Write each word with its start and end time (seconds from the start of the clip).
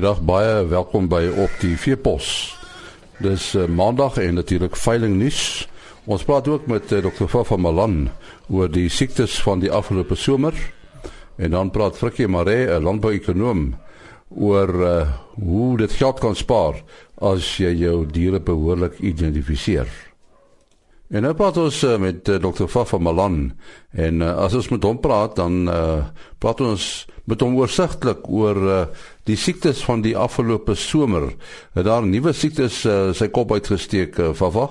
Goeiedag, 0.00 0.22
baie 0.24 0.62
welkom 0.64 1.10
by 1.12 1.26
op 1.42 1.56
die 1.60 1.74
Veepos. 1.76 2.56
Dis 3.20 3.50
uh, 3.52 3.66
maandag 3.68 4.14
en 4.16 4.38
natuurlik 4.38 4.78
veiling 4.80 5.18
nuus. 5.20 5.68
Ons 6.08 6.24
praat 6.24 6.48
ook 6.48 6.64
met 6.72 6.88
uh, 6.88 7.02
Dr. 7.04 7.26
Fafa 7.28 7.58
Malan 7.60 8.06
oor 8.48 8.72
die 8.72 8.86
siektes 8.88 9.34
van 9.44 9.60
die 9.60 9.68
afgelope 9.68 10.16
somer. 10.16 10.56
En 11.36 11.52
dan 11.52 11.68
praat 11.68 12.00
Frikkie 12.00 12.30
Maree, 12.32 12.64
'n 12.64 12.80
landbouekonoom, 12.88 13.74
oor 14.40 14.72
uh, 14.80 15.08
hoe 15.36 15.76
dit 15.84 15.92
geld 15.92 16.24
kan 16.24 16.36
spaar 16.36 16.80
as 17.20 17.58
jy 17.60 17.76
jou 17.84 18.06
diere 18.08 18.40
behoorlik 18.40 18.96
identifiseer. 19.04 19.84
En 21.10 21.24
nou 21.26 21.32
praat 21.34 21.56
ons 21.58 21.78
uh, 21.82 21.96
met 21.98 22.28
uh, 22.30 22.36
Dr. 22.38 22.68
Fafa 22.70 22.98
Malan 23.02 23.48
en 23.98 24.20
uh, 24.22 24.28
as 24.44 24.54
ons 24.54 24.68
met 24.70 24.84
hom 24.86 24.98
praat 25.02 25.32
dan 25.40 25.64
uh, 25.66 26.04
praat 26.38 26.60
ons 26.62 26.84
met 27.26 27.40
hom 27.42 27.56
oorsigtelik 27.58 28.28
oor 28.30 28.58
uh, 28.62 28.76
die 29.26 29.34
siektes 29.34 29.80
van 29.82 30.04
die 30.04 30.12
afgelope 30.14 30.76
somer. 30.78 31.32
Het 31.74 31.88
daar 31.88 32.06
nuwe 32.06 32.30
siektes 32.30 32.84
uh, 32.86 33.10
sy 33.10 33.26
kop 33.34 33.50
uitgesteek 33.50 34.20
uh, 34.22 34.28
Fafa? 34.38 34.68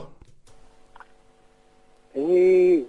Nee, 2.16 2.86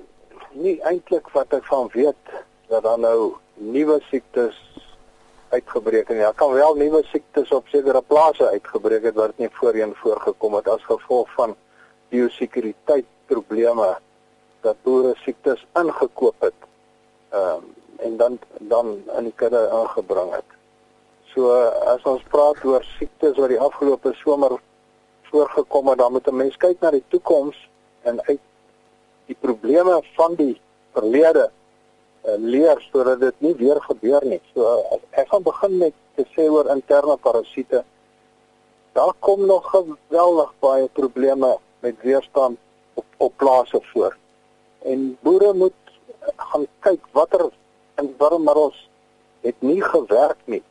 nie 0.54 0.76
eintlik 0.87 1.32
wat 1.34 1.51
ek 1.59 1.66
van 1.66 1.90
weet 1.96 2.37
dat 2.70 2.87
daar 2.87 3.02
nou 3.02 3.32
nuwe 3.59 3.96
siektes 4.12 4.54
uitgebreek 5.51 6.06
het. 6.12 6.23
Ja, 6.23 6.30
kan 6.38 6.54
wel 6.54 6.78
nuwe 6.78 7.02
siektes 7.10 7.51
op 7.51 7.66
sekere 7.74 8.04
plase 8.06 8.46
uitgebreek 8.54 9.10
het 9.10 9.18
wat 9.18 9.34
nie 9.42 9.51
voorheen 9.59 9.96
voorgekom 10.04 10.54
het 10.60 10.70
as 10.70 10.87
gevolg 10.87 11.34
van 11.34 11.59
biosekuriteit 12.10 13.06
probleme 13.26 13.96
dat 14.60 14.76
boere 14.82 15.15
siektes 15.24 15.66
ingekoop 15.74 16.35
het. 16.38 16.59
Ehm 17.30 17.62
um, 17.62 17.68
en 18.01 18.16
dan 18.16 18.38
dan 18.59 18.87
in 19.16 19.24
die 19.24 19.32
kudde 19.37 19.68
ingebring 19.73 20.32
het. 20.32 20.51
So 21.35 21.52
as 21.93 22.02
ons 22.09 22.23
praat 22.32 22.65
oor 22.65 22.85
siektes 22.96 23.37
wat 23.37 23.52
die 23.52 23.60
afgelope 23.60 24.12
somer 24.23 24.57
voorgekom 25.30 25.88
het, 25.93 25.98
dan 25.98 26.12
moet 26.12 26.26
'n 26.29 26.37
mens 26.37 26.57
kyk 26.57 26.80
na 26.80 26.90
die 26.90 27.04
toekoms 27.09 27.68
en 28.02 28.23
uit 28.23 28.40
die 29.26 29.37
probleme 29.40 30.01
van 30.16 30.35
die 30.35 30.60
verlede 30.92 31.51
uh, 32.24 32.35
leer 32.37 32.80
sodat 32.90 33.20
dit 33.20 33.35
nie 33.38 33.54
weer 33.54 33.80
gebeur 33.82 34.24
nie. 34.24 34.40
So 34.54 34.60
uh, 34.60 34.98
ek 35.10 35.29
gaan 35.29 35.42
begin 35.42 35.79
met 35.79 35.95
te 36.15 36.24
sê 36.35 36.48
oor 36.51 36.66
interne 36.74 37.16
parasiete. 37.16 37.85
Daar 38.92 39.13
kom 39.18 39.46
nog 39.46 39.70
geweldig 39.70 40.52
baie 40.59 40.88
probleme 40.88 41.57
met 41.80 42.00
weerstand 42.00 42.59
op 42.95 43.04
op 43.16 43.32
plase 43.36 43.80
voor. 43.92 44.16
En 44.78 45.18
boere 45.20 45.52
moet 45.54 45.73
gaan 46.36 46.66
kyk 46.78 47.06
watter 47.12 47.50
in 47.96 48.14
warmmiddels 48.18 48.88
het 49.40 49.54
nie 49.59 49.82
gewerk 49.82 50.38
nie. 50.45 50.62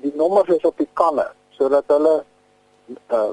Die 0.00 0.12
nommers 0.14 0.48
is 0.48 0.64
op 0.64 0.76
die 0.76 0.88
kanne 0.92 1.30
sodat 1.50 1.84
hulle 1.86 2.24
uh 3.08 3.32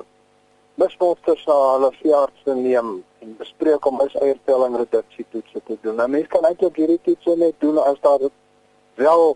mismonsters 0.80 1.42
na 1.48 1.56
hulle 1.74 1.90
veeartse 1.98 2.54
neem 2.56 2.92
en 3.20 3.32
bespreek 3.40 3.86
om 3.86 4.00
is 4.06 4.14
eiertelling 4.16 4.78
reduksie 4.80 5.26
toetse 5.32 5.62
te 5.68 5.76
doen. 5.82 5.98
Nou 6.00 6.08
mense 6.08 6.32
kan 6.32 6.46
eintlik 6.48 6.78
hierdie 6.80 7.02
toetse 7.04 7.36
net 7.36 7.58
doen 7.60 7.82
as 7.84 8.00
daar 8.06 8.30
wel 9.02 9.36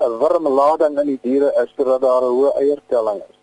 'n 0.00 0.18
warmlading 0.20 0.98
in 1.00 1.06
die 1.06 1.20
diere 1.22 1.52
is 1.62 1.72
sodat 1.76 2.00
daar 2.00 2.22
'n 2.22 2.36
hoë 2.36 2.52
eiertelling 2.64 3.22
is. 3.30 3.38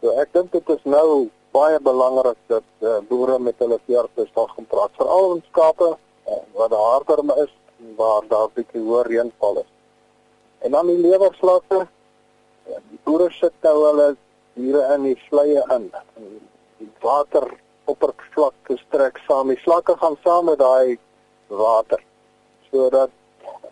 So 0.00 0.10
ek 0.22 0.32
dink 0.32 0.52
dit 0.52 0.68
is 0.68 0.84
nou 0.84 1.30
baie 1.52 1.80
belangrik 1.80 2.38
dat 2.46 2.68
uh, 2.80 2.98
boere 3.08 3.38
met 3.38 3.58
hulle 3.60 3.78
veeartse 3.86 4.26
sal 4.32 4.48
gaan 4.54 4.68
praat 4.70 4.94
veral 5.00 5.34
in 5.36 5.42
skape 5.50 5.90
uh, 5.92 6.38
wat 6.56 6.72
harder 6.72 7.22
is 7.44 7.52
waar 7.98 8.22
daar 8.28 8.48
bietjie 8.54 8.80
hoër 8.80 9.10
reënval 9.10 9.58
is. 9.62 9.70
En 10.62 10.70
dan 10.70 10.86
die 10.86 10.98
lewerslakke. 10.98 11.86
Ja, 12.70 12.78
die 12.90 13.00
boere 13.04 13.28
sit 13.34 13.54
nou 13.66 13.74
hulle 13.84 14.08
diere 14.54 14.82
in 14.94 15.08
die 15.08 15.18
vleie 15.28 15.64
in. 15.76 15.88
Die 16.78 16.90
water 17.02 17.48
oppervlakte 17.90 18.78
strek 18.86 19.18
saam. 19.26 19.50
Die 19.50 19.60
slakke 19.64 19.96
gaan 19.98 20.16
saam 20.22 20.48
met 20.50 20.60
daai 20.62 20.98
water 21.52 22.00
sodat 22.70 23.10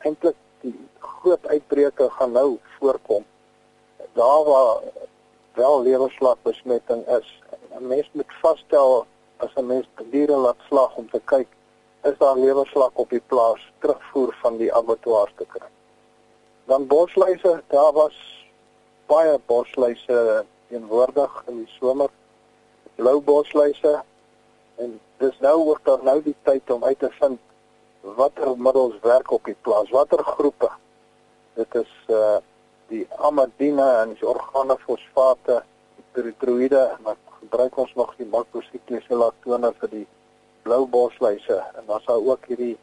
eintlik 0.04 0.36
die 0.60 0.74
groot 1.00 1.46
uitbreke 1.46 2.10
gaan 2.18 2.34
nou 2.36 2.58
voorkom. 2.78 3.24
Daar 4.18 4.44
waar 4.44 4.82
wel 5.54 5.82
lewerslakbesmetting 5.82 7.06
is 7.06 7.30
'n 7.80 7.86
mens 7.86 8.08
moet 8.12 8.32
vasstel 8.42 9.06
as 9.36 9.52
'n 9.56 9.66
mens 9.66 9.86
diere 10.10 10.36
laat 10.36 10.60
slag 10.68 10.96
om 10.96 11.10
te 11.10 11.20
kyk 11.24 11.48
is 12.02 12.18
daar 12.18 12.36
lewerslak 12.36 12.98
op 12.98 13.10
die 13.10 13.22
plaas 13.26 13.72
terugvoer 13.78 14.36
van 14.42 14.56
die 14.56 14.72
abattoirs 14.74 15.32
te 15.36 15.44
kry. 15.48 15.68
Dan 16.64 16.86
bosluise, 16.86 17.62
daar 17.66 17.92
was 17.92 18.16
baie 19.06 19.38
bosluise 19.46 20.44
teenwoordig 20.68 21.42
in 21.46 21.56
die 21.56 21.72
somer. 21.78 22.10
Blou 22.94 23.20
bosluise 23.20 24.02
en 24.76 25.00
dis 25.16 25.38
nou 25.38 25.56
ook 25.68 25.80
dan 25.84 26.04
nou 26.04 26.22
die 26.22 26.36
tyd 26.42 26.70
om 26.70 26.84
uit 26.84 26.98
te 26.98 27.10
vind 27.10 27.40
watter 28.00 28.56
middels 28.56 29.00
werk 29.02 29.30
op 29.30 29.44
die 29.44 29.56
plaas, 29.60 29.90
watter 29.90 30.24
groepe. 30.24 30.70
Dit 31.54 31.74
is 31.74 31.92
uh 32.08 32.38
die 32.90 33.06
amadine 33.22 33.84
en 34.00 34.16
die 34.18 34.26
organofosfate, 34.26 35.60
die 35.94 36.06
peritroïde 36.12 36.80
wat 37.04 37.29
gebruik 37.40 37.76
ons 37.76 37.92
nog 37.98 38.14
die 38.18 38.28
makrosikliese 38.28 39.16
laktone 39.16 39.72
vir 39.80 39.92
die 39.94 40.06
blou 40.64 40.86
bosluise. 40.86 41.58
En 41.78 41.86
dan 41.86 42.00
sou 42.06 42.18
ook 42.28 42.46
hierdie 42.50 42.76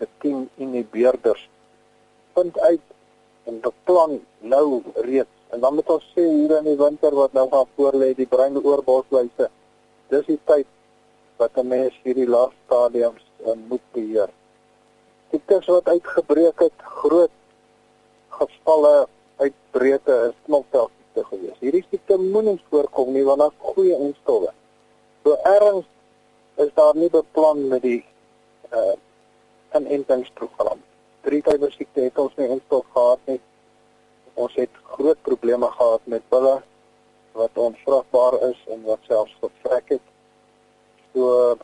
ketien 0.00 0.48
inhibeerders 0.56 1.48
punt 2.34 2.58
uit 2.58 2.86
en 3.50 3.60
beplan 3.60 4.20
nou 4.38 4.82
reeds. 4.94 5.36
En 5.50 5.60
dan 5.60 5.74
moet 5.74 5.88
ons 5.90 6.10
sê 6.14 6.24
hier 6.24 6.58
in 6.60 6.68
die 6.70 6.78
winter 6.78 7.14
wat 7.14 7.32
nou 7.34 7.48
gaan 7.50 7.72
voorlê 7.76 8.12
die 8.14 8.28
bruin 8.30 8.58
oor 8.62 8.84
bosluise 8.86 9.50
dis 10.10 10.26
die 10.26 10.38
tyd 10.50 10.68
wat 11.38 11.56
'n 11.56 11.68
mens 11.68 11.94
hierdie 12.04 12.28
laaste 12.28 12.58
stadiums 12.66 13.24
uh, 13.46 13.54
moet 13.68 13.84
beheer. 13.92 14.30
Is 15.30 15.66
wat 15.66 15.88
uitgebreek 15.88 16.58
het 16.58 16.78
groot 17.02 17.30
gevalle 18.28 19.06
uitbreke 19.36 20.14
is 20.28 20.36
knopveld 20.46 20.90
siekte 21.10 21.24
gewees. 21.28 21.58
Hierdie 21.60 21.84
siekte 21.90 22.18
moenie 22.18 22.60
voorkom 22.70 23.12
nie 23.12 23.24
want 23.24 23.40
daar's 23.40 23.74
goeie 23.74 23.96
instowwe. 23.98 24.52
So 25.24 25.36
erns 25.44 25.86
is 26.56 26.70
daar 26.74 26.96
nie 26.96 27.10
beplan 27.10 27.68
met 27.68 27.82
die 27.82 28.04
uh 28.72 28.96
inentingsprogram. 29.74 30.80
Drie 31.22 31.42
tye 31.42 31.70
siekte 31.70 32.02
het 32.02 32.18
ons 32.18 32.34
nie 32.36 32.48
instof 32.48 32.84
gehad 32.94 33.20
nie. 33.26 33.40
Ons 34.34 34.54
het 34.54 34.70
groot 34.96 35.18
probleme 35.22 35.66
gehad 35.66 36.00
met 36.06 36.22
bulle 36.28 36.60
wat 37.32 37.50
onvrugbaar 37.54 38.40
is 38.50 38.58
en 38.66 38.82
wat 38.82 38.98
selfs 39.06 39.36
gevrek 39.40 39.88
het. 39.88 40.02
So 41.14 41.56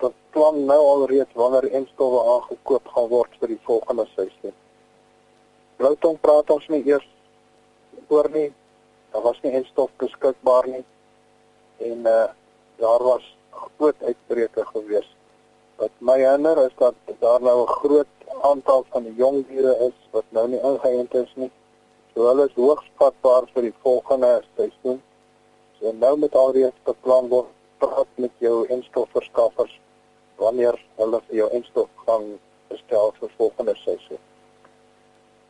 dat 0.00 0.12
plan 0.30 0.64
nou 0.64 0.78
alreeds 0.78 1.32
wanneer 1.34 1.70
instowwe 1.72 2.20
aangekoop 2.34 2.88
gaan 2.88 3.08
word 3.08 3.36
vir 3.40 3.54
die 3.54 3.60
volgende 3.64 4.06
seisoen. 4.14 4.56
Bloutong 5.76 6.20
praat 6.20 6.50
ons 6.50 6.68
nie 6.68 6.84
eers 6.84 7.08
oor 8.08 8.28
nie 8.32 8.50
daar 9.10 9.22
was 9.22 9.40
nie 9.42 9.52
enstof 9.52 9.90
beskikbaar 9.96 10.68
nie 10.68 10.84
en 11.90 12.06
uh 12.12 12.28
daar 12.80 13.02
was 13.02 13.24
groot 13.50 14.02
uitbreke 14.02 14.64
gewees. 14.66 15.08
Wat 15.76 15.90
my 15.98 16.16
herinner 16.18 16.64
is 16.64 16.76
dat 16.78 16.94
daar 17.18 17.42
nou 17.42 17.62
'n 17.62 17.66
groot 17.80 18.14
aantal 18.40 18.84
van 18.90 19.02
die 19.02 19.14
jong 19.14 19.46
diere 19.48 19.74
is 19.88 19.96
wat 20.10 20.24
nou 20.28 20.48
nie 20.48 20.60
ingeënt 20.60 21.14
is 21.14 21.32
nie. 21.34 21.50
So 22.14 22.26
hulle 22.26 22.46
is 22.48 22.54
hoogs 22.54 22.90
vatbaar 22.94 23.50
vir 23.52 23.62
die 23.62 23.74
volgende 23.82 24.42
seisoen. 24.56 25.02
So 25.78 25.92
nou 25.92 26.16
met 26.16 26.34
alreeds 26.34 26.80
beplan 26.84 27.28
word 27.28 27.52
praat 27.78 28.08
met 28.14 28.32
jou 28.38 28.66
enstofverskaffers 28.66 29.80
wanneer 30.36 30.84
hulle 30.96 31.20
vir 31.28 31.36
jou 31.36 31.50
enstof 31.50 31.88
gaan 32.06 32.40
bestel 32.68 33.12
vir 33.20 33.30
volgende 33.36 33.76
seisoen 33.84 34.29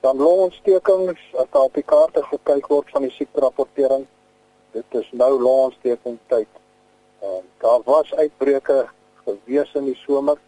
dan 0.01 0.17
longontstekings 0.17 1.21
as 1.37 1.49
daar 1.51 1.69
op 1.69 1.75
die 1.75 1.85
kaarte 1.85 2.23
gekyk 2.23 2.67
word 2.73 2.91
van 2.95 3.05
die 3.05 3.13
siekterapportering 3.13 4.07
dit 4.73 4.97
is 5.01 5.09
nou 5.13 5.33
longontsteking 5.41 6.19
tyd. 6.31 6.49
En 7.21 7.43
daar 7.59 7.83
was 7.85 8.15
uitbreke 8.15 8.87
gewees 9.25 9.75
in 9.75 9.91
die 9.91 9.99
somer 10.05 10.39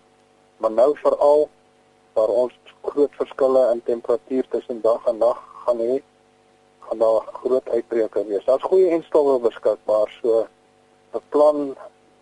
maar 0.57 0.73
nou 0.73 0.93
veral 1.03 1.49
waar 2.13 2.33
ons 2.45 2.55
groot 2.83 3.15
verskille 3.19 3.63
in 3.73 3.83
temperatuur 3.83 4.49
tussen 4.49 4.81
dag 4.81 5.07
en 5.07 5.19
nag 5.19 5.41
gaan 5.65 5.81
hê 5.85 6.01
gaan 6.89 6.99
daar 6.99 7.29
groot 7.33 7.69
uitbreke 7.69 8.25
wees. 8.27 8.45
Daar's 8.45 8.63
goeie 8.63 8.91
enstowwe 8.91 9.39
beskikbaar 9.41 10.13
so 10.21 10.47
beplan 11.13 11.75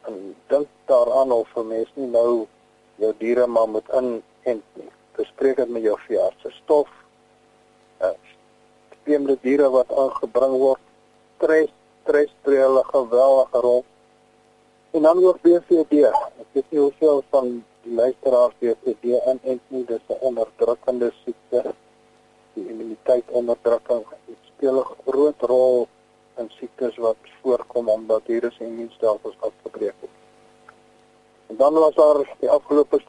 en 0.09 0.37
dink 0.47 0.69
daaraan 0.91 1.32
of 1.32 1.49
vir 1.55 1.67
mense 1.67 1.94
nie 1.94 2.11
nou 2.11 2.47
jou 3.00 3.12
diere 3.19 3.47
maar 3.47 3.69
moet 3.69 3.94
in 4.00 4.11
en 4.50 4.62
bespreek 5.17 5.56
dit 5.62 5.69
met 5.69 5.82
jou 5.82 5.97
veearts 6.06 6.56
stof 6.62 6.91
vreemde 9.11 9.35
diere 9.43 9.67
wat 9.75 9.91
aangebring 9.91 10.53
word. 10.62 10.83
Stres, 11.37 11.71
stres 12.03 12.29
speel 12.31 12.79
'n 12.79 12.91
geweldige 12.95 13.59
rol. 13.67 13.85
En 14.91 15.03
dan 15.03 15.25
ook 15.25 15.41
BCD. 15.43 15.93
Ek 16.43 16.49
weet 16.53 16.71
nie 16.71 16.81
hoeveel 16.81 17.23
van 17.31 17.65
die 17.83 17.95
luisteraars 17.95 18.55
BCD 18.59 19.05
in 19.31 19.39
en 19.43 19.61
nie 19.69 19.85
dis 19.85 20.05
'n 20.09 20.21
onderdrukkende 20.21 21.12
siekte. 21.25 21.75
Die 22.55 22.69
immuniteit 22.69 23.25
onderdrukking. 23.27 24.05
Speel 24.55 24.79
'n 24.79 24.95
groot 25.07 25.41
rol 25.41 25.89
in 26.37 26.51
siektes 26.59 26.97
wat 26.97 27.17
voorkom 27.43 27.89
omdat 27.89 28.23
virus 28.25 28.59
en 28.59 28.67
immuunstelsels 28.67 29.37
afgebreek 29.41 29.95
word. 30.01 30.19
En 31.47 31.56
dan 31.56 31.75
was 31.75 31.95
daar 31.95 32.37
die 32.39 32.51
afgelope 32.51 33.03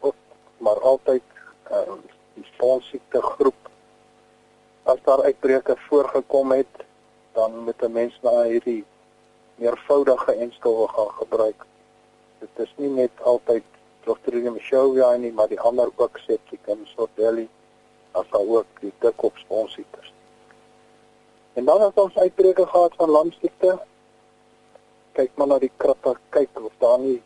ook 0.00 0.14
maar 0.58 0.80
altyd 0.80 1.22
uh, 1.70 1.92
die 2.34 2.44
sponsiektee 2.44 3.20
groep 3.20 3.62
as 4.92 5.02
daar 5.04 5.22
uitbreke 5.22 5.76
voorgekom 5.88 6.52
het 6.52 6.84
dan 7.32 7.58
moet 7.64 7.82
'n 7.82 7.92
mens 7.92 8.18
na 8.22 8.42
hierdie 8.42 8.84
meervoudige 9.54 10.32
enstowwe 10.32 10.88
gaan 10.88 11.12
gebruik. 11.20 11.64
Dit 12.38 12.54
is 12.64 12.72
nie 12.76 12.88
net 12.88 13.10
altyd 13.22 13.64
Clostridium 14.02 14.58
showiae 14.58 15.18
nie, 15.18 15.32
maar 15.32 15.48
die 15.48 15.60
ander 15.60 15.90
ook 15.96 16.18
Septicum 16.18 16.86
sordelli 16.86 17.48
as 18.12 18.32
ook 18.32 18.66
die 18.80 18.92
dikkop 18.98 19.36
sponsiektes. 19.36 20.12
En 21.52 21.64
dan 21.64 21.80
het 21.80 21.98
ons 21.98 22.16
uitbreke 22.16 22.66
gehad 22.66 22.94
van 22.96 23.10
lamsiekte. 23.10 23.78
Kyk 25.12 25.30
maar 25.34 25.46
na 25.46 25.58
die 25.58 25.72
krappe, 25.76 26.16
kyk 26.28 26.48
of 26.54 26.72
daar 26.78 26.98
nie 26.98 27.22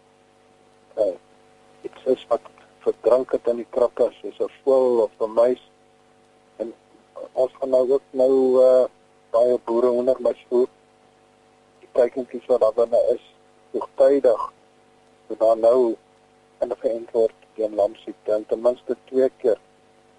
uh, 0.99 1.15
iets 1.83 2.05
is 2.05 2.27
wat 2.29 2.41
verdrink 2.79 3.33
het 3.33 3.47
in 3.47 3.57
die 3.57 3.71
krappe 3.71 4.11
soos 4.21 4.39
'n 4.39 4.53
voël 4.63 5.03
of 5.03 5.11
'n 5.19 5.33
muis. 5.33 5.71
Ons 7.37 7.53
gaan 7.61 7.69
nou 7.69 7.83
ook 7.93 8.05
nou 8.17 8.35
uh, 8.65 8.85
baie 9.35 9.57
boere 9.69 9.91
onder 9.93 10.17
my 10.25 10.33
stoep. 10.39 10.71
Die 11.83 11.89
kykentjies 11.93 12.47
wat 12.49 12.63
daar 12.63 12.77
binne 12.77 13.01
is, 13.13 13.25
vroegtydig. 13.73 14.45
So 15.27 15.37
dan 15.43 15.61
nou 15.61 15.81
in 16.65 16.71
'n 16.73 16.79
verantwoord 16.81 17.35
teen 17.55 17.75
lamsiekte 17.75 18.33
en 18.33 18.47
ten 18.47 18.61
minste 18.61 18.97
twee 19.05 19.29
keer, 19.43 19.59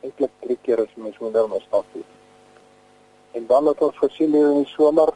eintlik 0.02 0.32
drie 0.40 0.58
keer 0.62 0.82
as 0.84 0.94
mens 0.96 1.18
wonder 1.18 1.48
maar 1.50 1.62
stap 1.62 1.86
toe. 1.92 2.04
En 3.32 3.48
dan 3.48 3.66
het 3.68 3.82
ons 3.82 3.98
gesien 3.98 4.34
hier 4.34 4.50
in 4.52 4.62
die 4.64 4.74
somer 4.76 5.10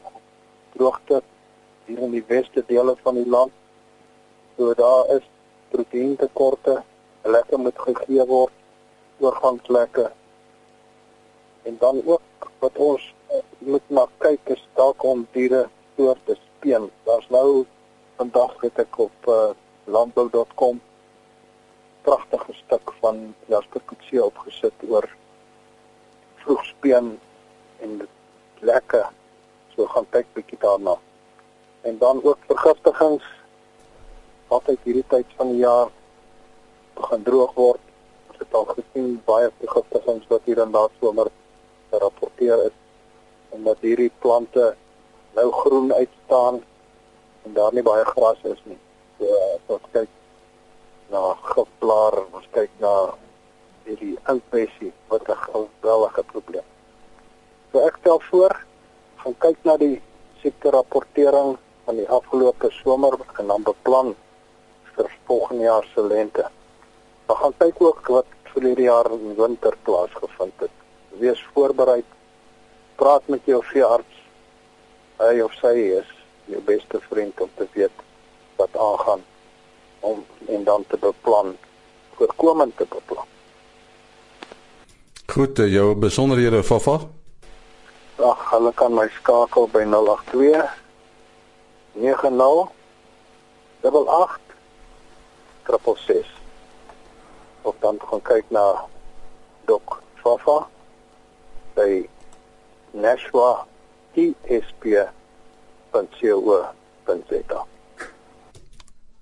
droogte 0.74 1.22
hier 1.84 1.98
in 1.98 2.10
die 2.10 2.24
weste 2.26 2.64
dele 2.66 2.96
van 3.02 3.14
die 3.14 3.28
land. 3.28 3.52
So 4.56 4.74
daar 4.74 5.14
is 5.16 5.22
proteïentekorte, 5.68 6.82
lekker 7.22 7.58
moet 7.58 7.78
gegee 7.78 8.26
word, 8.26 8.52
oorgangslekke. 9.18 10.10
En 11.62 11.76
dan 11.78 12.02
ook 12.04 12.50
wat 12.58 12.78
ons 12.78 13.14
moet 13.58 13.82
na 13.86 14.06
kyk 14.18 14.40
is 14.54 14.62
dalk 14.74 15.02
om 15.02 15.26
diere 15.32 15.68
soorte 15.96 16.36
speen. 16.38 16.90
Daar's 17.04 17.28
nou 17.28 17.64
vandag 18.16 18.54
het 18.60 18.78
ek 18.78 18.98
op 18.98 19.28
uh, 19.28 19.50
landbou.com 19.84 20.80
pragtige 22.02 22.52
stuk 22.52 22.92
van 23.00 23.34
Jasper 23.46 23.82
Kutse 23.86 24.24
opgesit 24.24 24.86
oor 24.88 25.06
vroegspeen 26.42 27.18
en 27.80 28.08
lekker 28.60 29.06
so 29.74 29.86
gaan 29.94 30.08
kyk 30.10 30.26
bietjie 30.34 30.58
daarna. 30.62 30.96
En 31.82 31.98
dan 31.98 32.22
ook 32.22 32.38
vergiftigings 32.46 33.26
wat 34.50 34.68
uit 34.68 34.82
hierdie 34.82 35.06
tyd 35.08 35.36
van 35.36 35.54
die 35.54 35.62
jaar 35.62 35.90
begin 36.94 37.22
droog 37.22 37.54
word. 37.54 37.86
Ons 38.30 38.42
het 38.42 38.58
al 38.58 38.66
gesien 38.74 39.14
baie 39.26 39.50
vergiftigings 39.62 40.26
wat 40.30 40.50
hier 40.50 40.62
in 40.62 40.74
daardie 40.74 41.00
somer 41.00 41.30
gerapporteer 41.92 42.64
is 42.66 42.76
en 43.56 43.64
dat 43.68 43.84
hierdie 43.84 44.10
plante 44.24 44.72
nou 45.36 45.46
groen 45.62 45.92
uitstaan 45.92 46.60
en 47.44 47.56
daar 47.58 47.72
nie 47.76 47.84
baie 47.86 48.04
gras 48.14 48.42
is 48.48 48.60
nie. 48.64 48.78
So 49.20 49.78
ons 49.78 49.88
kyk 49.92 50.10
na 51.12 51.22
gifblaar, 51.52 52.20
ons 52.32 52.50
kyk 52.56 52.76
na 52.80 52.96
hierdie 53.86 54.16
infesie 54.34 54.92
wat 55.08 55.28
'n 55.28 55.42
geweldige 55.46 56.22
probleem 56.32 56.68
So 57.72 57.80
ek 57.88 57.94
stel 58.02 58.18
voor 58.28 58.52
gaan 59.22 59.34
kyk 59.40 59.62
na 59.64 59.74
die 59.80 59.94
siekte 60.42 60.70
rapportering 60.74 61.54
van 61.86 61.96
die 61.96 62.08
afgelope 62.16 62.68
somer 62.82 63.14
en 63.40 63.48
dan 63.48 63.64
beplan 63.64 64.10
vir 64.92 65.08
volgende 65.30 65.64
jaar 65.64 65.86
se 65.94 66.04
lente. 66.04 66.44
Dan 67.30 67.38
gaan 67.40 67.56
kyk 67.64 67.80
ook 67.80 68.10
wat 68.12 68.28
vir 68.50 68.66
hierdie 68.68 68.90
jaar 68.90 69.08
in 69.16 69.32
winter 69.38 69.78
plaasgevind 69.88 70.66
het. 70.66 70.81
Wees 71.18 71.44
voorberei. 71.52 72.04
Praat 72.94 73.26
met 73.26 73.40
jou 73.44 73.62
veearts. 73.64 74.20
Hy 75.18 75.40
of 75.44 75.52
sy 75.60 75.74
is 75.98 76.08
jou 76.50 76.60
beste 76.66 77.00
vriend 77.08 77.40
om 77.40 77.50
te 77.54 77.66
weet 77.72 78.02
wat 78.56 78.76
aangaan 78.76 79.22
om 80.00 80.24
en 80.48 80.64
dan 80.64 80.84
te 80.88 80.96
beplan 80.98 81.56
voorkomend 82.14 82.76
te 82.76 82.86
beplan. 82.88 83.26
Goed, 85.26 85.58
eh, 85.58 85.72
jou 85.72 85.94
besonderhede 85.94 86.62
Fafa. 86.62 86.98
Ag, 88.16 88.50
hulle 88.50 88.72
kan 88.74 88.94
my 88.94 89.08
skakel 89.08 89.68
by 89.72 89.84
082 89.84 90.68
90 91.92 92.68
88 93.82 94.40
666. 95.66 96.26
Of 97.62 97.74
dan 97.80 97.98
gaan 98.08 98.22
kyk 98.22 98.44
na 98.48 98.84
Dok 99.64 100.02
Fafa 100.22 100.71
by 101.74 102.08
Nashwa 102.94 103.66
TSP.co.za. 104.14 105.12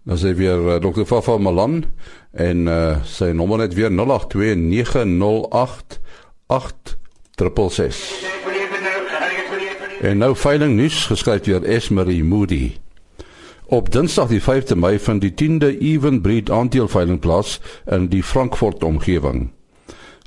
Dan 0.02 0.19
sê 0.19 0.35
weer 0.35 0.58
uh, 0.58 0.81
Dr. 0.81 1.05
Fafa 1.05 1.38
Malan 1.38 1.85
en 2.32 2.67
uh, 2.67 2.99
sy 3.05 3.31
nommer 3.37 3.58
net 3.62 3.75
weer 3.76 3.93
082 3.93 4.56
908 4.56 6.00
8666. 6.50 8.29
En 10.00 10.19
nou 10.19 10.32
veiling 10.37 10.75
nuus 10.75 11.05
geskryf 11.12 11.44
deur 11.44 11.62
Esmery 11.69 12.20
Moody. 12.25 12.79
Op 13.70 13.93
Dinsdag 13.93 14.32
die 14.32 14.41
5de 14.43 14.75
Mei 14.75 14.99
vind 14.99 15.20
die 15.20 15.35
10de 15.37 15.79
Even 15.79 16.20
Breed 16.20 16.50
aandeelveiling 16.50 17.20
plaas 17.20 17.61
in 17.87 18.08
die 18.08 18.23
Frankfurt 18.23 18.82
omgewing. 18.82 19.52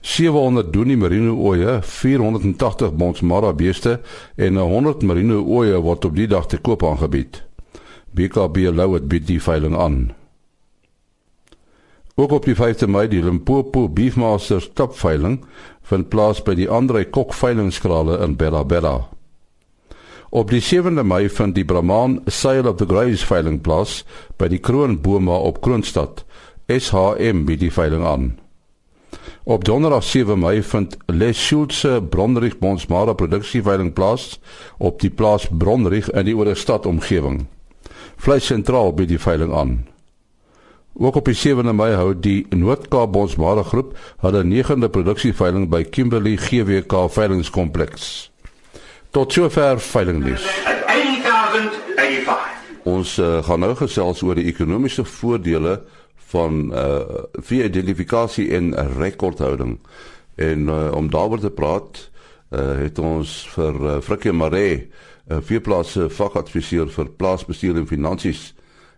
700 0.03 0.73
Doenie 0.73 0.97
Merino 0.99 1.37
ooe, 1.39 1.79
480 1.81 2.91
Bonsmara 2.99 3.53
beeste 3.55 4.01
en 4.35 4.57
100 4.59 5.01
Merino 5.07 5.39
ooe 5.47 5.77
word 5.79 6.05
op 6.05 6.17
die 6.17 6.27
dag 6.27 6.49
te 6.51 6.59
koop 6.59 6.83
aangebied. 6.83 7.39
BKB 8.11 8.67
lou 8.75 8.89
dit 8.97 9.07
bied 9.07 9.25
die 9.29 9.39
veiling 9.41 9.77
aan. 9.79 10.11
Ook 12.19 12.35
op 12.35 12.45
die 12.45 12.55
5de 12.59 12.91
Mei 12.91 13.07
die 13.07 13.23
Limpopo 13.23 13.87
Beefmasters 13.89 14.67
topveiling 14.75 15.39
vind 15.87 16.11
plaas 16.11 16.43
by 16.43 16.57
die 16.59 16.67
Andre 16.69 17.05
Kok 17.07 17.31
veilingskrale 17.33 18.19
in 18.27 18.35
Bella 18.35 18.65
Bella. 18.67 19.07
Op 20.29 20.51
die 20.51 20.61
7de 20.61 21.07
Mei 21.07 21.29
vind 21.31 21.55
die 21.55 21.65
Brahman 21.65 22.19
Sale 22.27 22.69
of 22.69 22.77
the 22.83 22.85
Graves 22.85 23.23
veiling 23.23 23.61
plaas 23.63 24.01
by 24.37 24.51
die 24.51 24.59
Kroonboma 24.59 25.39
op 25.47 25.63
Kroonstad. 25.63 26.25
SHM 26.67 27.47
bied 27.47 27.63
die 27.63 27.71
veiling 27.71 28.03
aan. 28.03 28.33
Op 29.45 29.65
Donderdag 29.65 30.03
7 30.03 30.39
Mei 30.39 30.63
vind 30.63 30.97
Les 31.05 31.45
Schulze 31.45 32.01
Bronrich 32.09 32.59
Bonsmara 32.59 33.13
produksie 33.13 33.59
veiling 33.63 33.93
plaas 33.93 34.39
op 34.77 35.01
die 35.01 35.09
plaas 35.09 35.49
Bronrich 35.51 36.07
in 36.15 36.23
die 36.25 36.35
Oorstad 36.35 36.85
omgewing. 36.85 37.41
Vleis 38.15 38.47
sentraal 38.47 38.93
bied 38.95 39.11
die 39.11 39.19
veiling 39.19 39.51
aan. 39.51 39.73
Ook 40.95 41.19
op 41.19 41.27
die 41.27 41.35
7de 41.35 41.75
Mei 41.75 41.91
hou 41.99 42.13
die 42.15 42.45
Noord-Kaap 42.55 43.11
Bonsmara 43.11 43.67
groep 43.67 43.91
hulle 44.23 44.45
9de 44.47 44.87
produksie 44.87 45.35
veiling 45.35 45.67
by 45.67 45.83
Kimberley 45.83 46.37
GWK 46.39 47.09
veilingskompleks. 47.11 48.31
Tot 49.11 49.33
sover 49.33 49.79
veiling 49.91 50.23
nuus. 50.23 50.47
Ons 52.83 53.17
uh, 53.17 53.39
gaan 53.43 53.61
nou 53.63 53.71
gesels 53.79 54.21
oor 54.27 54.35
die 54.35 54.49
ekonomiese 54.51 55.05
voordele 55.07 55.77
van 56.33 56.65
uh 56.73 57.21
via 57.45 57.67
identifikasie 57.69 58.49
en 58.57 58.73
rekordhouding. 58.97 59.77
En 60.35 60.67
uh, 60.67 60.91
om 60.95 61.09
daaroor 61.09 61.39
te 61.39 61.51
praat, 61.53 62.09
uh 62.51 62.81
het 62.81 62.99
ons 62.99 63.35
vir 63.53 63.79
uh, 63.79 63.99
Frikkie 64.01 64.33
Mare, 64.33 64.67
'n 64.73 64.83
uh, 65.31 65.39
veeplaas 65.39 65.95
vakadviseur 66.09 66.89
vir 66.89 67.11
plaasbestuur 67.17 67.77
en 67.77 67.87
finansies 67.87 68.53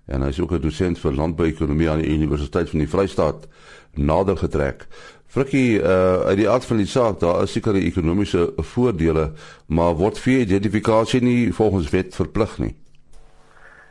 en 0.06 0.22
hy 0.22 0.30
is 0.30 0.39
ook 0.39 0.54
'n 0.54 0.62
dosent 0.62 1.00
vir 1.00 1.13
landbouekonomie 1.13 1.89
aan 1.89 2.01
die 2.01 2.13
Universiteit 2.13 2.70
van 2.70 2.80
die 2.80 2.89
Vrystaat 2.89 3.48
nader 3.94 4.38
getrek. 4.38 4.88
Frikkie, 5.27 5.82
uh 5.82 6.25
uit 6.25 6.38
die 6.38 6.50
aard 6.50 6.65
van 6.65 6.77
die 6.77 6.88
saak, 6.88 7.20
daar 7.20 7.44
is 7.44 7.51
sekere 7.51 7.80
ekonomiese 7.80 8.54
voordele, 8.58 9.34
maar 9.68 9.94
word 9.96 10.20
vee 10.20 10.39
identifikasie 10.39 11.22
nie 11.22 11.54
volgens 11.54 11.89
wet 11.89 12.15
verplig 12.15 12.58
nie. 12.58 12.75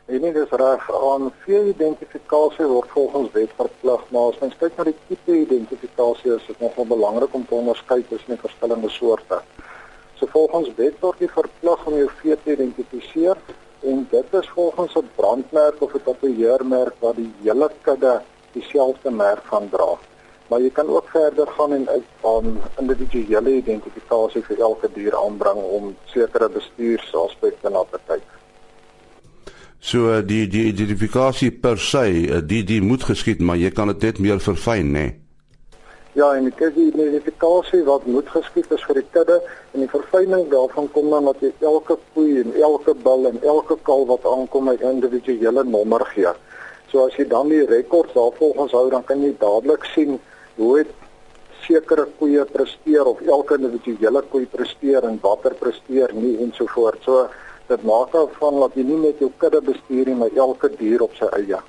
Nee, 0.07 0.19
nee, 0.19 0.33
dis 0.33 0.49
reg. 0.49 0.83
Aan 0.93 1.31
vee 1.43 1.63
identifikasie 1.67 2.65
word 2.69 2.89
volgens 2.93 3.31
wet 3.33 3.53
verplig, 3.57 4.01
maar 4.13 4.27
as 4.29 4.35
mens 4.37 4.57
kyk 4.59 4.75
na 4.77 4.83
die 4.85 4.99
tipe 5.07 5.33
identifikasie, 5.33 6.35
is 6.35 6.45
dit 6.45 6.59
nogal 6.61 6.85
belangrik 6.91 7.33
om 7.33 7.45
te 7.49 7.55
onderskei 7.57 8.03
tussen 8.09 8.37
verskillende 8.43 8.91
soorte. 8.93 9.39
So 10.19 10.29
volgens 10.35 10.69
wet 10.77 11.01
word 11.01 11.23
jy 11.25 11.31
verplig 11.33 11.87
om 11.89 11.97
jou 11.97 12.11
vee 12.19 12.37
te 12.43 12.53
identifiseer 12.53 13.41
en 13.93 14.05
dit 14.11 14.37
is 14.41 14.51
volgens 14.59 14.93
'n 15.01 15.09
brandmerk 15.15 15.81
of 15.81 15.97
'n 15.97 16.05
tatoeëermerk 16.11 17.01
wat 17.07 17.15
die 17.15 17.33
hele 17.41 17.71
kudde 17.81 18.21
dieselfde 18.53 19.11
merk 19.11 19.43
gaan 19.49 19.69
dra. 19.69 19.91
Maar 20.47 20.61
jy 20.61 20.69
kan 20.69 20.87
ook 20.87 21.09
verder 21.09 21.47
gaan 21.47 21.73
en 21.73 21.89
aan 22.21 22.61
individuele 22.77 23.57
identifikasie 23.57 24.43
vir 24.43 24.59
elke 24.59 24.87
dier 24.93 25.17
aanbring 25.17 25.57
om 25.57 25.95
sekere 26.05 26.49
bestuursaspekte 26.49 27.69
na 27.69 27.83
te 27.89 27.99
kyk. 28.05 28.34
So 29.85 30.21
die 30.25 30.47
die 30.49 30.63
identifikasie 30.71 31.51
per 31.61 31.77
se, 31.77 32.07
eh, 32.07 32.41
die 32.41 32.63
die 32.65 32.81
moet 32.81 33.03
geskied, 33.05 33.39
maar 33.39 33.59
jy 33.61 33.69
kan 33.69 33.87
dit 33.93 34.01
net 34.01 34.19
meer 34.19 34.39
verfyn, 34.41 34.89
né? 34.91 35.03
Nee? 35.05 35.19
Ja, 36.15 36.31
en 36.33 36.47
ek 36.47 36.57
sê 36.57 36.69
die 36.73 36.87
identifikasie 36.89 37.83
wat 37.85 38.07
moet 38.07 38.29
geskied 38.33 38.71
is 38.71 38.83
vir 38.87 39.01
die 39.01 39.05
kudde 39.11 39.35
en 39.75 39.83
die 39.83 39.89
verfyning 39.91 40.47
daarvan 40.49 40.87
kom 40.95 41.09
dan 41.11 41.29
dat 41.29 41.43
jy 41.43 41.51
elke 41.69 41.99
koei 42.15 42.39
en 42.41 42.53
elke 42.55 42.95
bil 43.03 43.29
en 43.29 43.37
elke 43.43 43.77
kalf 43.83 44.07
wat 44.07 44.25
aankom 44.25 44.69
'n 44.69 44.81
individuele 44.81 45.63
nommer 45.63 46.05
gee. 46.15 46.33
So 46.89 47.05
as 47.05 47.13
jy 47.19 47.27
dan 47.27 47.49
die 47.49 47.65
rekords 47.65 48.13
daarvolgens 48.13 48.71
hou, 48.71 48.89
dan 48.89 49.03
kan 49.03 49.21
jy 49.21 49.35
dadelik 49.39 49.85
sien 49.93 50.19
hoe 50.55 50.77
het 50.77 50.91
sekere 51.67 52.07
koeie 52.17 52.45
presteer 52.45 53.05
of 53.05 53.21
elke 53.21 53.57
individuele 53.59 54.23
koei 54.31 54.45
presteer 54.45 55.03
en 55.03 55.19
watter 55.21 55.53
presteer 55.53 56.13
nie 56.13 56.37
en 56.41 56.53
so 56.55 56.65
voort. 56.65 57.03
So 57.03 57.29
dit 57.67 57.83
maak 57.83 58.11
daarvan 58.11 58.59
dat 58.59 58.75
jy 58.75 58.83
nie 58.83 58.99
net 59.07 59.19
jou 59.19 59.31
kudde 59.37 59.61
bestuur 59.61 60.05
nie, 60.05 60.15
maar 60.15 60.33
elke 60.35 60.69
dier 60.77 61.01
op 61.01 61.13
sy 61.17 61.29
eie. 61.37 61.61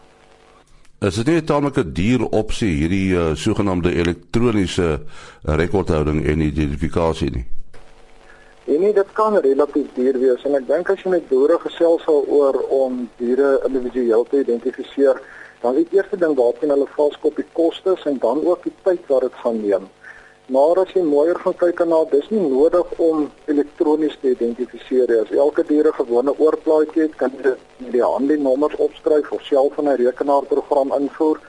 Is 1.01 1.15
dit 1.15 1.27
nie 1.27 1.37
'n 1.41 1.45
tamelike 1.45 1.93
duur 1.93 2.25
opsie 2.31 2.73
hierdie 2.73 3.13
uh, 3.13 3.35
sogenaamde 3.35 3.93
elektroniese 3.95 5.01
rekordhouding 5.45 6.25
en 6.27 6.41
identifikasie 6.41 7.31
nie? 7.31 7.47
En 8.67 8.81
nee, 8.81 8.93
dit 8.93 9.13
kan 9.13 9.37
relatief 9.37 9.87
duur 9.95 10.19
wees 10.19 10.45
en 10.45 10.55
ek 10.59 10.67
dink 10.67 10.89
as 10.91 11.03
jy 11.03 11.11
met 11.11 11.29
boere 11.29 11.59
gesels 11.63 12.03
sal 12.03 12.25
oor 12.27 12.57
om 12.69 13.09
diere 13.21 13.61
individueel 13.69 14.25
te 14.25 14.41
identifiseer, 14.41 15.21
dan 15.63 15.77
is 15.77 15.87
die 15.91 15.99
eerste 15.99 16.17
ding 16.17 16.35
waarteen 16.35 16.73
hulle 16.75 16.89
vaskop 16.97 17.37
die 17.37 17.47
kostes 17.53 18.03
en 18.11 18.19
dan 18.19 18.43
ook 18.43 18.65
die 18.65 18.75
tyd 18.83 19.07
wat 19.07 19.23
dit 19.29 19.39
gaan 19.45 19.61
neem. 19.61 19.87
Maar 20.47 20.79
as 20.79 20.93
jy 20.95 21.01
mooier 21.03 21.39
gaan 21.43 21.57
kyk 21.59 21.81
na, 21.91 22.05
dis 22.07 22.27
nie 22.31 22.39
nodig 22.39 22.91
om 23.03 23.25
elektronies 23.51 24.13
te 24.23 24.31
identifiseer 24.31 25.11
nie. 25.11 25.17
As 25.25 25.33
elke 25.35 25.65
dier 25.67 25.89
'n 25.91 25.99
gewone 25.99 26.35
oorplaatjie 26.39 27.03
het, 27.03 27.17
kan 27.17 27.33
jy 27.35 27.43
dit 27.43 27.59
met 27.79 27.93
die 27.93 28.03
handlenommers 28.03 28.77
opskryf 28.77 29.33
of 29.33 29.43
self 29.43 29.79
in 29.79 29.89
'n 29.89 29.97
rekenaarprogram 29.97 30.93
invoer. 30.93 31.41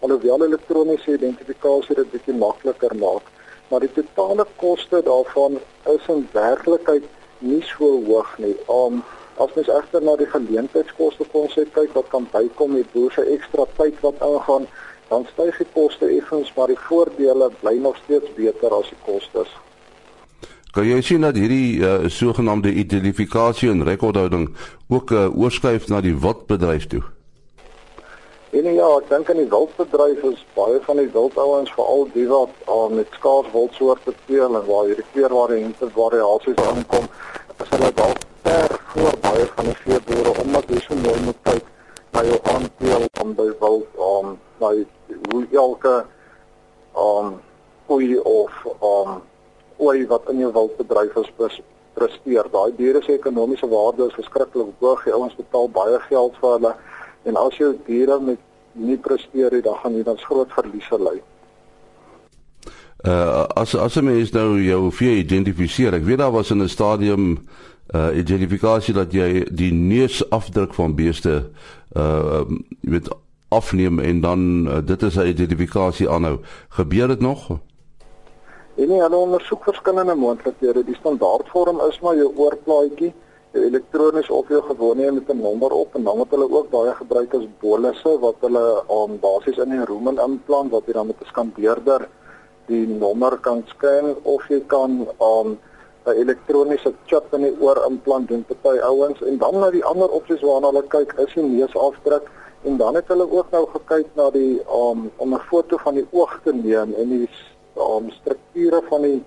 Alhoewel 0.00 0.44
elektroniese 0.44 1.12
identifikasie 1.12 1.96
dit 1.96 2.10
bietjie 2.10 2.34
makliker 2.34 2.96
maak, 2.96 3.28
maar 3.68 3.80
die 3.80 3.92
totale 3.92 4.46
koste 4.56 5.02
daarvan 5.02 5.60
is 5.84 6.08
in 6.08 6.28
werklikheid 6.32 7.04
nie 7.38 7.62
so 7.62 8.00
hoog 8.06 8.38
nie. 8.38 8.56
Um 8.68 9.04
as 9.36 9.54
mens 9.54 9.68
egter 9.68 10.02
na 10.02 10.16
die 10.16 10.32
geleentheidskoste 10.32 11.24
konsep 11.32 11.74
kyk 11.74 11.92
wat 11.92 12.08
kan 12.08 12.28
bykom 12.32 12.72
met 12.72 12.92
boer 12.92 13.12
se 13.12 13.22
ekstra 13.22 13.66
tyd 13.76 14.00
wat 14.00 14.14
ingaan, 14.20 14.66
dan 15.08 15.26
styg 15.32 15.56
die 15.56 15.68
koste 15.74 16.06
effens, 16.06 16.52
maar 16.56 16.66
die 16.72 16.80
voordele 16.88 17.50
bly 17.60 17.76
nog 17.78 17.96
steeds 18.04 18.32
beter 18.34 18.74
as 18.74 18.88
die 18.90 18.98
kostes. 19.06 19.50
Kan 20.76 20.84
jy 20.84 21.00
sien 21.00 21.22
dat 21.24 21.38
hierdie 21.40 21.78
uh, 21.80 22.08
sogenaamde 22.12 22.72
identifikasie 22.72 23.70
en 23.70 23.84
rekordhouding 23.84 24.50
ook 24.92 25.10
uh, 25.10 25.28
oorskuif 25.32 25.86
na 25.88 26.02
die 26.04 26.16
wildbedryf 26.20 26.86
toe? 26.92 27.02
En 28.56 28.66
ja, 28.74 28.88
ek 28.98 29.08
dink 29.08 29.30
aan 29.30 29.40
die 29.40 29.48
wildbedryf 29.52 30.26
is 30.28 30.42
baie 30.56 30.76
van 30.84 31.00
die 31.00 31.08
wildouens 31.14 31.72
veral 31.76 32.06
die 32.12 32.26
wat 32.28 32.52
uh, 32.68 32.86
met 32.92 33.16
skaars 33.16 33.48
wildsoorte 33.54 34.14
teel 34.26 34.52
en 34.52 34.68
waar 34.68 34.90
hierdie 34.90 35.08
kleurvariante 35.14 35.88
variasies 35.96 36.60
aankom, 36.68 37.08
is 37.56 37.72
hulle 37.72 37.90
dalk 38.02 38.26
ver 38.44 38.76
voor 38.92 39.16
baie 39.24 39.46
van 39.54 39.70
die 39.70 39.78
veeboere 39.84 40.34
omdat 40.44 40.68
hulle 40.70 40.84
so 40.84 41.00
mooi 41.06 41.20
moet 41.30 41.40
kyk 41.48 41.72
na 42.12 42.26
jou 42.28 42.38
aandeel 42.52 43.08
om 43.24 43.34
by 43.40 43.48
wild 43.64 44.04
om 44.10 44.30
um, 44.34 44.36
na 44.60 44.72
hoe 45.30 45.46
elke 45.52 46.04
um 46.96 47.40
koei 47.86 48.18
of 48.18 48.52
um 48.80 49.22
ooi 49.76 50.06
wat 50.06 50.30
in 50.32 50.38
jou 50.38 50.52
wildbedryf 50.52 51.16
is 51.16 51.60
presteer. 51.94 52.48
Daai 52.52 52.72
diere 52.76 53.02
se 53.02 53.12
ekonomiese 53.12 53.68
waarde 53.68 54.06
is 54.06 54.16
verskriklik 54.16 54.72
hoog. 54.80 55.04
Die 55.04 55.14
ouens 55.14 55.36
betaal 55.36 55.68
baie 55.72 56.00
geld 56.08 56.36
vir 56.40 56.50
hulle 56.56 56.74
en 57.26 57.36
as 57.40 57.56
jou 57.58 57.72
diere 57.86 58.18
met 58.20 58.40
nie 58.72 58.98
presteer 59.00 59.52
nie, 59.52 59.62
dan 59.64 59.78
gaan 59.80 59.96
jy 59.96 60.04
dan 60.06 60.20
groot 60.20 60.52
verliese 60.52 60.98
ly. 61.00 61.16
Uh 63.06 63.44
as 63.56 63.74
as 63.74 63.96
'n 63.96 64.04
mens 64.04 64.32
nou 64.32 64.60
jou 64.62 64.92
vee 64.92 65.18
identifiseer, 65.18 65.94
ek 65.94 66.04
weet 66.04 66.18
daar 66.18 66.32
was 66.32 66.50
in 66.50 66.62
'n 66.62 66.68
stadium 66.68 67.38
uh 67.94 68.10
identifikasie 68.16 68.94
dat 68.94 69.12
jy 69.12 69.46
die 69.50 69.72
neusafdruk 69.72 70.74
van 70.74 70.94
beeste 70.94 71.50
uh 71.96 72.44
jy 72.80 72.90
weet 72.90 73.08
afneem 73.48 73.98
en 73.98 74.20
dan 74.20 74.66
uh, 74.66 74.78
dit 74.84 75.02
is 75.02 75.16
'n 75.16 75.26
identifikasie 75.26 76.08
aanhou. 76.08 76.38
Gebeur 76.68 77.08
dit 77.08 77.20
nog? 77.20 77.48
En 78.76 78.88
nee, 78.88 79.00
hulle 79.00 79.16
ondersoek 79.16 79.62
verskillende 79.64 80.14
moontlikhede. 80.14 80.84
Die 80.84 80.94
standaardvorm 80.94 81.80
is 81.88 82.00
maar 82.00 82.16
jou 82.16 82.32
oorplaatjie, 82.36 83.14
jou 83.52 83.64
elektronies 83.64 84.30
of 84.30 84.48
jou 84.48 84.62
gewone 84.62 85.12
met 85.12 85.28
'n 85.28 85.40
nommer 85.40 85.70
op 85.70 85.94
en 85.94 86.04
dan 86.04 86.18
wat 86.18 86.30
hulle 86.30 86.50
ook 86.50 86.70
baie 86.70 86.94
gebruik 86.94 87.34
as 87.34 87.46
bolusse 87.60 88.18
wat 88.18 88.34
hulle 88.40 88.82
aan 88.88 89.10
um, 89.10 89.18
basies 89.20 89.56
in 89.56 89.72
'n 89.72 89.84
rumen 89.84 90.18
implant 90.18 90.70
wat 90.70 90.86
jy 90.86 90.92
dan 90.92 91.06
met 91.06 91.20
'n 91.20 91.26
skandeerder 91.26 92.08
die 92.66 92.86
nommer 92.86 93.38
kan 93.38 93.62
scan 93.66 94.16
of 94.22 94.48
jy 94.48 94.60
kan 94.66 95.06
aan 95.18 95.46
um, 95.46 95.58
'n 96.06 96.18
elektroniese 96.22 96.92
chip 97.06 97.34
in 97.34 97.42
die 97.42 97.56
oor 97.60 97.78
implant 97.88 98.28
doen 98.28 98.44
baie 98.62 98.82
ouens 98.82 99.22
en 99.22 99.38
dan 99.38 99.58
na 99.58 99.70
die 99.70 99.84
ander 99.84 100.08
opsies 100.08 100.40
waarna 100.40 100.66
hulle 100.66 100.86
kyk 100.88 101.14
is 101.24 101.34
die 101.34 101.42
neusafdruk 101.42 102.30
En 102.66 102.76
dan 102.76 102.94
het 102.94 103.08
hulle 103.08 103.30
ook 103.30 103.50
nou 103.50 103.66
gekyk 103.72 104.06
na 104.18 104.30
die 104.34 104.60
um 104.82 105.10
om 105.16 105.34
'n 105.34 105.46
foto 105.50 105.76
van 105.76 105.94
die 105.94 106.06
oog 106.10 106.40
te 106.44 106.52
neem 106.54 106.94
en 106.94 107.08
die 107.08 107.28
um 107.74 108.10
strukture 108.10 108.80
van 108.88 109.02
die 109.02 109.24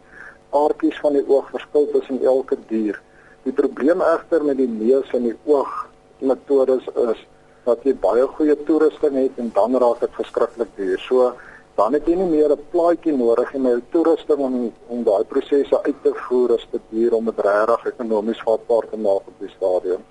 aardkies 0.49 0.99
van 0.99 1.13
die 1.13 1.27
oog 1.27 1.49
verskil 1.49 1.87
tussen 1.91 2.23
elke 2.23 2.57
dier. 2.67 3.01
Die 3.43 3.53
probleem 3.53 4.01
egter 4.01 4.43
met 4.43 4.57
die 4.57 4.67
neus 4.67 5.13
en 5.13 5.23
die 5.23 5.37
oog 5.45 5.87
metodes 6.17 6.87
is 6.95 7.27
dat 7.63 7.83
jy 7.83 7.95
baie 7.95 8.27
goeie 8.27 8.57
toerusting 8.67 9.15
het 9.15 9.39
en 9.39 9.51
dan 9.53 9.77
raak 9.83 9.99
dit 9.99 10.19
verskriklik 10.19 10.75
duur. 10.75 10.99
So 10.99 11.33
dan 11.79 11.93
het 11.93 12.07
jy 12.07 12.15
nie 12.15 12.29
meer 12.35 12.51
'n 12.51 12.67
plaatjie 12.71 13.17
nodig 13.17 13.53
en 13.53 13.67
'n 13.67 13.83
toerusting 13.91 14.39
om 14.39 14.73
om 14.87 15.03
daai 15.03 15.23
prosesse 15.23 15.83
uit 15.83 16.03
te 16.03 16.13
voer 16.13 16.53
as 16.53 16.67
dit 16.71 16.81
duur 16.89 17.13
om 17.13 17.25
dit 17.25 17.39
regtig 17.39 17.85
ekonomies 17.85 18.41
vatbaar 18.41 18.89
te 18.89 18.97
maak 18.97 19.23
op 19.31 19.37
die 19.39 19.55
stadium. 19.57 20.03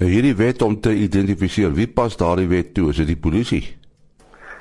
Hierdie 0.00 0.32
wet 0.32 0.62
om 0.64 0.78
te 0.80 0.94
identifiseer 0.96 1.74
wie 1.76 1.84
pas 1.92 2.14
daardie 2.16 2.48
wet 2.48 2.70
toe? 2.72 2.86
Is 2.88 2.96
dit 3.02 3.10
die 3.10 3.18
polisie? 3.20 3.60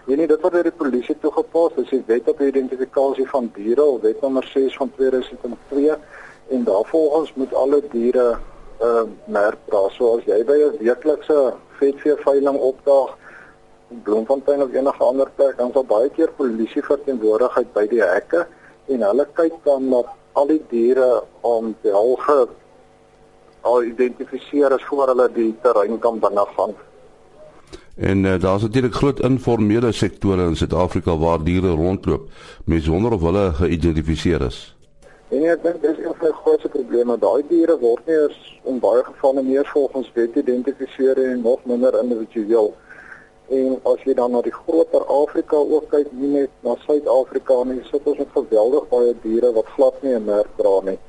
Nee 0.09 0.17
nee 0.19 0.27
dit 0.27 0.41
word 0.43 0.57
deur 0.57 0.67
die 0.67 0.75
polisie 0.75 1.15
toegepas. 1.23 1.77
Dis 1.77 1.93
die 1.93 2.01
wet 2.09 2.27
op 2.27 2.41
identifikasie 2.43 3.27
van 3.29 3.47
diere 3.55 3.85
wet 4.03 4.19
nommer 4.19 4.43
6 4.51 4.75
van 4.81 4.91
2002 4.97 5.95
en 6.57 6.67
daarvolgens 6.67 7.31
moet 7.39 7.55
alle 7.55 7.79
diere 7.95 8.27
uh 8.83 9.05
merk 9.31 9.63
dra 9.71 9.85
so 9.95 10.17
as 10.17 10.27
jy 10.27 10.43
by 10.43 10.59
'n 10.59 10.77
weeklikse 10.83 11.39
vetvee 11.79 12.19
veiling 12.27 12.59
opdaag 12.73 13.15
in 13.95 14.03
Bloemfontein 14.03 14.67
of 14.67 14.75
enige 14.75 15.03
ander 15.03 15.31
plek 15.39 15.57
dan 15.57 15.71
sal 15.71 15.87
baie 15.87 16.09
keer 16.09 16.35
polisie 16.35 16.83
verteenwoordigheid 16.83 17.73
by 17.73 17.87
die 17.87 18.03
hekke. 18.03 18.47
En 18.91 19.07
hulle 19.07 19.31
kyk 19.39 19.55
dan 19.63 19.87
na 19.87 20.03
al 20.33 20.47
die 20.51 20.63
diere 20.67 21.23
om 21.41 21.75
helge 21.87 22.49
al 23.69 23.83
identifiseer 23.83 24.73
as 24.75 24.85
voor 24.89 25.11
hulle 25.11 25.27
die 25.35 25.51
terrein 25.63 25.99
kan 25.99 26.19
binne 26.19 26.45
gaan. 26.55 26.73
En 27.99 28.23
uh, 28.23 28.39
daar's 28.39 28.61
natuurlik 28.61 28.95
groot 28.95 29.19
informele 29.19 29.91
sektore 29.91 30.45
in 30.47 30.55
Suid-Afrika 30.55 31.17
waar 31.17 31.43
diere 31.43 31.69
rondloop, 31.75 32.29
mense 32.65 32.91
wonder 32.91 33.11
of 33.11 33.25
hulle 33.27 33.49
geïdentifiseer 33.53 34.45
is. 34.47 34.59
En 35.29 35.43
ek 35.45 35.63
dink 35.63 35.81
dis 35.83 35.99
een 35.99 36.15
van 36.21 36.31
die 36.31 36.37
grootste 36.41 36.71
probleme. 36.73 37.17
Daai 37.21 37.43
diere 37.49 37.75
word 37.81 38.07
nie 38.07 38.15
eens 38.21 38.37
in 38.71 38.79
baie 38.85 39.03
gevalle 39.05 39.43
meer 39.45 39.67
volgens 39.73 40.07
wet 40.15 40.31
geïdentifiseer 40.37 41.19
en 41.25 41.43
nog 41.43 41.65
minder 41.69 41.99
individueel. 41.99 42.71
En 43.49 43.75
as 43.91 44.01
jy 44.05 44.15
dan 44.15 44.31
na 44.31 44.41
die 44.45 44.55
groter 44.55 45.05
Afrika 45.19 45.59
ook 45.59 45.91
kyk, 45.91 46.09
nie 46.21 46.31
net 46.37 46.55
na 46.65 46.77
Suid-Afrika 46.85 47.59
nie, 47.67 47.81
sit 47.91 48.07
ons 48.07 48.23
met 48.23 48.33
geweldig 48.37 48.89
baie 48.95 49.13
diere 49.25 49.51
wat 49.59 49.75
glad 49.75 50.01
nie 50.05 50.15
'n 50.15 50.25
merk 50.25 50.55
dra 50.57 50.79
nie 50.87 50.99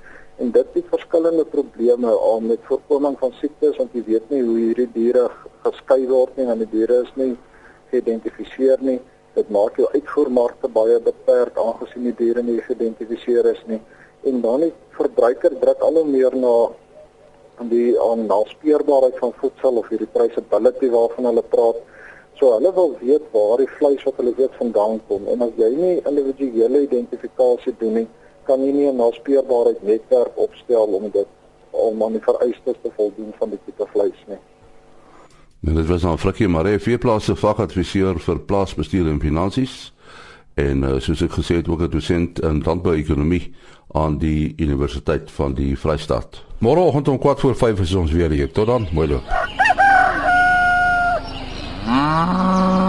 en 0.41 0.51
dit 0.51 0.67
het 0.73 0.87
verskillende 0.89 1.45
probleme 1.45 2.11
al 2.11 2.41
met 2.41 2.59
voorkoming 2.63 3.17
van 3.19 3.33
siektes 3.33 3.77
want 3.77 3.93
jy 3.93 4.03
weet 4.07 4.29
nie 4.33 4.41
hoe 4.43 4.57
hierdie 4.57 4.89
diere 4.95 5.27
geskei 5.65 6.07
word 6.09 6.37
nie 6.41 6.47
en 6.49 6.63
die 6.63 6.69
diere 6.73 7.03
is 7.05 7.11
nie 7.21 7.35
geïdentifiseer 7.91 8.81
nie. 8.87 8.99
Dit 9.37 9.51
maak 9.53 9.77
jou 9.79 9.89
uitvoermarkte 9.93 10.71
baie 10.73 10.97
beperk 11.05 11.59
aangesien 11.61 12.07
die 12.09 12.15
diere 12.23 12.45
nie 12.47 12.57
geïdentifiseer 12.65 13.51
is 13.53 13.61
nie. 13.69 13.81
En 14.25 14.41
dan 14.45 14.65
die 14.65 14.73
verbruiker 14.97 15.59
druk 15.61 15.85
al 15.85 16.01
hoe 16.01 16.07
meer 16.09 16.37
na 16.37 16.55
die 17.71 17.93
onnaspeurbaarheid 18.01 19.19
van 19.21 19.37
voedsel 19.43 19.83
of 19.83 19.91
hierdie 19.93 20.09
traceability 20.15 20.89
waarvan 20.95 21.29
hulle 21.29 21.45
praat. 21.53 21.85
So 22.41 22.55
hulle 22.55 22.73
wil 22.79 22.95
weet 23.03 23.29
waar 23.35 23.61
die 23.61 23.69
vleis 23.77 24.09
wat 24.09 24.23
hulle 24.23 24.33
eet 24.39 24.57
vandaan 24.57 25.03
kom. 25.11 25.29
En 25.29 25.45
as 25.45 25.53
jy 25.61 25.69
nie 25.77 25.95
individuele 26.01 26.87
identifikasie 26.87 27.77
doen 27.83 28.01
nie 28.01 28.09
kan 28.51 28.65
jy 28.67 28.73
nie 28.75 28.89
'n 28.91 28.97
naspeurbaarheid 28.97 29.83
netwerk 29.83 30.35
opstel 30.35 30.89
om 30.99 31.11
dit 31.11 31.27
om 31.71 32.03
aan 32.03 32.13
die 32.13 32.27
vereistes 32.31 32.79
te 32.83 32.91
voldoen 32.97 33.33
van 33.39 33.51
die 33.51 33.59
tipe 33.65 33.87
vleis 33.93 34.21
nie. 34.27 34.43
Nou 35.61 35.77
dit 35.77 35.87
was 35.87 36.03
nou 36.03 36.17
Frikkie 36.19 36.49
Maree, 36.49 36.79
vierplaasse 36.79 37.37
vakadviseur 37.37 38.19
vir 38.19 38.41
plaasbestuur 38.41 39.07
en 39.07 39.21
finansies 39.21 39.93
en 40.55 40.83
uh, 40.83 40.99
soos 40.99 41.23
ek 41.23 41.37
gesê 41.39 41.61
het 41.61 41.69
ook 41.69 41.83
'n 41.83 41.91
dosent 41.91 42.41
in 42.41 42.63
landbouekonomie 42.65 43.55
aan 43.93 44.19
die 44.19 44.53
Universiteit 44.57 45.31
van 45.31 45.55
die 45.55 45.79
Vrystaat. 45.79 46.43
Môreoggend 46.59 47.09
om 47.09 47.21
4 47.21 47.37
voor 47.37 47.57
5 47.57 47.81
is 47.81 47.95
ons 47.95 48.13
weer 48.13 48.31
hier. 48.31 48.53
Tot 48.53 48.67
dan, 48.67 48.89
mooi 48.93 49.09
loop. 49.09 49.23
Ah. 51.87 52.80